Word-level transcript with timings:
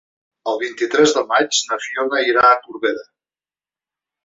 El 0.53 0.55
vint-i-tres 0.61 1.13
de 1.17 1.23
maig 1.33 1.59
na 1.67 1.79
Fiona 1.85 2.23
irà 2.31 2.47
a 2.51 2.57
Corbera. 2.65 3.07